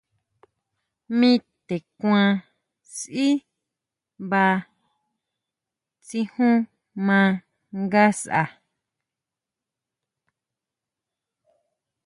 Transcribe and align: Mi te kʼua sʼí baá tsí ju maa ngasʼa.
Mi 1.19 1.31
te 1.67 1.75
kʼua 1.99 2.21
sʼí 2.95 3.27
baá 4.29 4.55
tsí 6.05 6.19
ju 6.33 6.49
maa 7.07 7.29
ngasʼa. 7.83 8.43